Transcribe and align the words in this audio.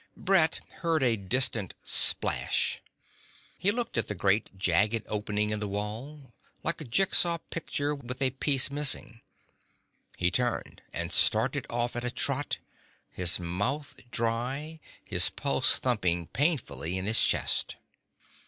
Brett 0.17 0.61
heard 0.77 1.03
a 1.03 1.15
distant 1.15 1.75
splash. 1.83 2.81
He 3.55 3.69
looked 3.69 3.99
at 3.99 4.07
the 4.07 4.15
great 4.15 4.49
jagged 4.57 5.03
opening 5.05 5.51
in 5.51 5.59
the 5.59 5.67
wall 5.67 6.33
like 6.63 6.81
a 6.81 6.85
jigsaw 6.85 7.37
picture 7.51 7.93
with 7.93 8.19
a 8.19 8.31
piece 8.31 8.71
missing. 8.71 9.21
He 10.17 10.31
turned 10.31 10.81
and 10.91 11.11
started 11.11 11.67
off 11.69 11.95
at 11.95 12.03
a 12.03 12.09
trot, 12.09 12.57
his 13.11 13.39
mouth 13.39 13.95
dry, 14.09 14.79
his 15.05 15.29
pulse 15.29 15.75
thumping 15.75 16.25
painfully 16.25 16.97
in 16.97 17.05
his 17.05 17.23
chest. 17.23 17.75